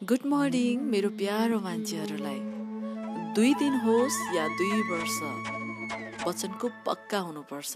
[0.00, 2.38] Good morning मेरो प्यारो मान्छेहरूलाई।
[3.36, 5.16] दुई दिन होस् या दुई वर्ष
[6.22, 7.72] वचनको पक्का हुनुपर्छ।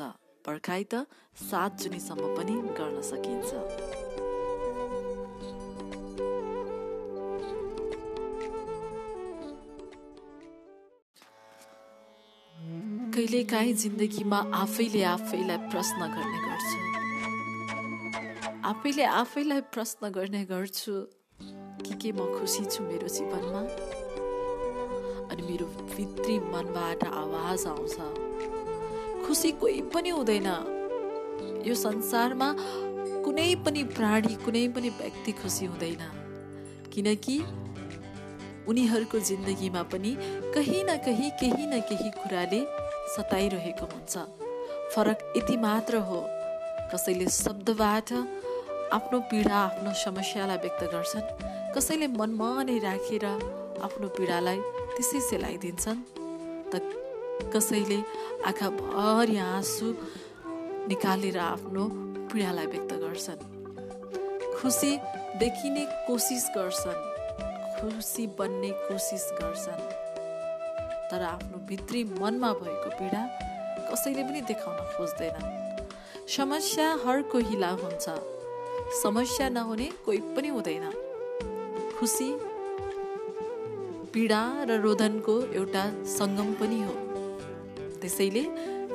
[0.47, 1.05] पर्खाइ त
[1.41, 3.51] सात जुनीसम्म पनि गर्न सकिन्छ।
[13.15, 16.79] कहिलेकाहीँ जिन्दगीमा आफैले आफैलाई प्रश्न गर्ने गर्छु।
[18.73, 20.97] आफैले आफैलाई प्रश्न गर्ने गर्छु।
[21.41, 23.61] कि के म खुसी छु मेरो जीवनमा
[25.31, 27.97] अनि मेरो भित्री मनबाट आवाज आउँछ
[29.27, 30.47] खुसी कोही पनि हुँदैन
[31.67, 32.55] यो संसारमा
[33.25, 36.03] कुनै पनि प्राणी कुनै पनि व्यक्ति खुसी हुँदैन
[36.95, 37.39] किनकि
[38.69, 40.17] उनीहरूको जिन्दगीमा पनि
[40.55, 42.61] कहीँ न कहीँ केही न केही कुराले
[43.17, 44.17] सताइरहेको हुन्छ
[44.95, 46.25] फरक यति मात्र हो
[46.95, 48.13] कसैले शब्दबाट
[48.95, 51.27] आफ्नो पीडा आफ्नो समस्यालाई व्यक्त गर्छन्।
[51.75, 53.25] कसैले मनमा नै राखेर
[53.87, 54.59] आफ्नो पीडालाई
[54.95, 56.01] त्यसै सेलाइदिन्छन्
[56.71, 56.75] त
[57.55, 57.99] कसैले
[58.51, 59.87] आँखाभरि आँसु
[60.91, 61.85] निकालेर आफ्नो
[62.31, 63.43] पीडालाई व्यक्त गर्छन्।
[64.59, 64.93] खुसी
[65.43, 67.01] देखिने कोसिस गर्छन्।
[67.77, 69.83] खुसी बन्ने कोसिस गर्छन्।
[71.11, 73.23] तर आफ्नो भित्री मनमा भएको पीडा
[73.91, 75.37] कसैले पनि देखाउन खोज्दैन।
[76.37, 78.07] समस्या हर कोहीला हुन्छ।
[78.93, 80.85] समस्या नहुने कोही पनि हुँदैन।
[81.99, 82.29] खुसी
[84.13, 86.95] पीडा र रोदनको एउटा सङ्गम पनि हो।
[88.01, 88.45] त्यसैले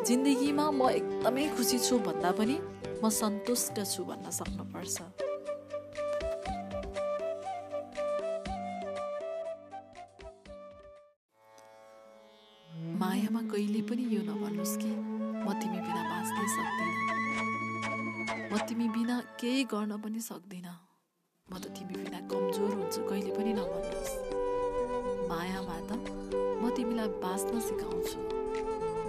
[0.07, 2.55] जिन्दगीमा म एकदमै खुसी छु भन्दा पनि
[3.03, 4.97] म सन्तुष्ट छु भन्न सक्नुपर्छ।
[13.01, 14.91] मायामा कहिले पनि यो नभन्नुहोस् कि
[15.43, 16.13] म तिमी बिना म
[18.67, 20.75] तिमी बिना केही गर्न पनि सक्दिनँ।
[21.47, 24.15] म त तिमी बिना कमजोर हुन्छु कहिले पनि नभन्नुहोस्
[25.29, 25.91] मायामा त
[26.61, 28.19] म तिमीलाई बाँच्न सिकाउँछु।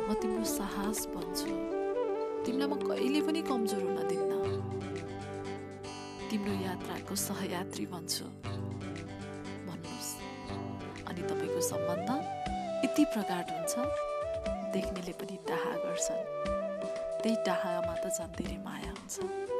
[0.07, 1.51] म तिम्रो साहस भन्छु
[2.45, 4.33] तिमीलाई म कहिले पनि कमजोर हुन दिन्न।
[6.31, 8.27] तिम्रो यात्राको सहयात्री भन्छु
[9.67, 10.13] भन्नुहोस्
[11.09, 12.09] अनि तपाईँको सम्बन्ध
[12.85, 13.75] यति प्रगाट हुन्छ
[14.75, 16.60] देख्नेले पनि डाहा गर्छन्।
[17.25, 19.60] त्यही डाहामा त झन् धेरै माया हुन्छ